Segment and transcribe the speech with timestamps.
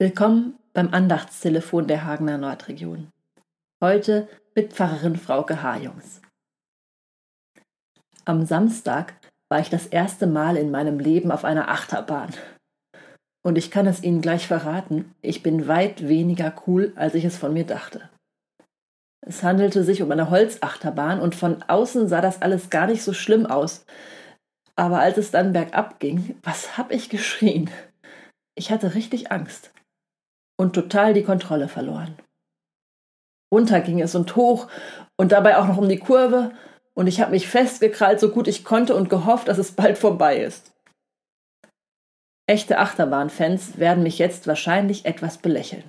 [0.00, 3.10] Willkommen beim Andachtstelefon der Hagener Nordregion.
[3.82, 6.22] Heute mit Pfarrerin Frauke Hajungs.
[8.24, 9.14] Am Samstag
[9.48, 12.32] war ich das erste Mal in meinem Leben auf einer Achterbahn.
[13.42, 17.36] Und ich kann es Ihnen gleich verraten, ich bin weit weniger cool, als ich es
[17.36, 18.08] von mir dachte.
[19.26, 23.12] Es handelte sich um eine Holzachterbahn und von außen sah das alles gar nicht so
[23.12, 23.84] schlimm aus.
[24.76, 27.68] Aber als es dann bergab ging, was hab ich geschrien?
[28.54, 29.72] Ich hatte richtig Angst
[30.58, 32.18] und total die Kontrolle verloren.
[33.52, 34.68] Runter ging es und hoch
[35.16, 36.52] und dabei auch noch um die Kurve
[36.94, 40.38] und ich habe mich festgekrallt, so gut ich konnte und gehofft, dass es bald vorbei
[40.38, 40.72] ist.
[42.46, 45.84] Echte Achterbahnfans werden mich jetzt wahrscheinlich etwas belächeln.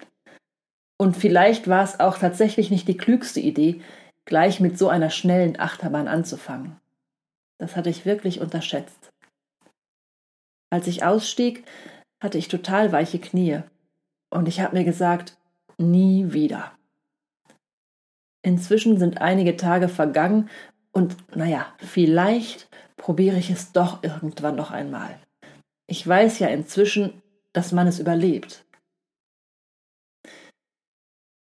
[0.98, 3.82] Und vielleicht war es auch tatsächlich nicht die klügste Idee,
[4.26, 6.78] gleich mit so einer schnellen Achterbahn anzufangen.
[7.58, 9.10] Das hatte ich wirklich unterschätzt.
[10.70, 11.64] Als ich ausstieg,
[12.22, 13.64] hatte ich total weiche Knie
[14.30, 15.38] und ich habe mir gesagt,
[15.78, 16.72] nie wieder.
[18.42, 20.50] Inzwischen sind einige Tage vergangen
[20.92, 25.20] und naja, vielleicht probiere ich es doch irgendwann noch einmal.
[25.88, 27.22] Ich weiß ja inzwischen,
[27.54, 28.66] dass man es überlebt.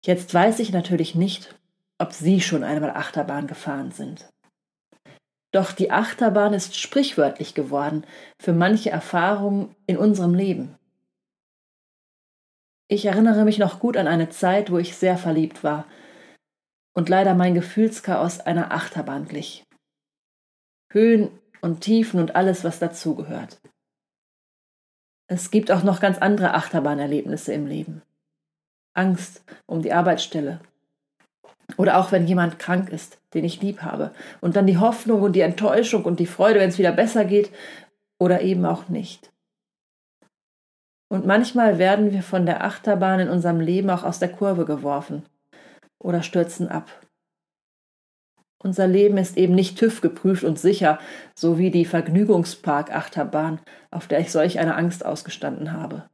[0.05, 1.55] Jetzt weiß ich natürlich nicht,
[1.98, 4.28] ob Sie schon einmal Achterbahn gefahren sind.
[5.52, 8.06] Doch die Achterbahn ist sprichwörtlich geworden
[8.40, 10.77] für manche Erfahrungen in unserem Leben.
[12.92, 15.86] Ich erinnere mich noch gut an eine Zeit, wo ich sehr verliebt war
[16.92, 19.62] und leider mein Gefühlschaos einer Achterbahn glich.
[20.92, 21.30] Höhen
[21.61, 23.61] und Tiefen und alles, was dazugehört.
[25.28, 28.02] Es gibt auch noch ganz andere Achterbahnerlebnisse im Leben.
[28.92, 30.61] Angst um die Arbeitsstelle.
[31.77, 34.12] Oder auch wenn jemand krank ist, den ich lieb habe.
[34.41, 37.52] Und dann die Hoffnung und die Enttäuschung und die Freude, wenn es wieder besser geht.
[38.18, 39.30] Oder eben auch nicht.
[41.11, 45.25] Und manchmal werden wir von der Achterbahn in unserem Leben auch aus der Kurve geworfen
[45.98, 46.89] oder stürzen ab.
[48.62, 51.01] Unser Leben ist eben nicht TÜV geprüft und sicher,
[51.34, 56.08] so wie die Vergnügungspark-Achterbahn, auf der ich solch eine Angst ausgestanden habe.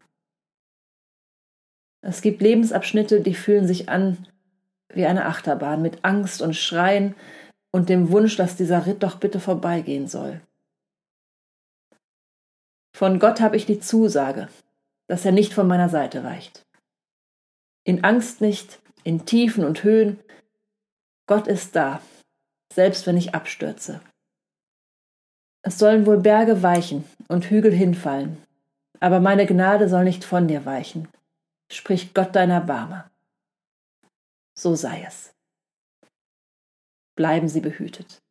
[2.01, 4.27] Es gibt Lebensabschnitte, die fühlen sich an
[4.95, 7.15] wie eine Achterbahn mit Angst und Schreien
[7.71, 10.41] und dem Wunsch, dass dieser Ritt doch bitte vorbeigehen soll.
[12.95, 14.49] Von Gott habe ich die Zusage,
[15.07, 16.67] dass er nicht von meiner Seite weicht.
[17.85, 20.19] In Angst nicht, in Tiefen und Höhen.
[21.27, 22.01] Gott ist da,
[22.73, 24.01] selbst wenn ich abstürze.
[25.63, 28.43] Es sollen wohl Berge weichen und Hügel hinfallen,
[29.01, 31.09] aber meine Gnade soll nicht von dir weichen,
[31.71, 33.11] spricht Gott deiner Barme.
[34.55, 35.35] So sei es.
[37.17, 38.23] Bleiben Sie behütet.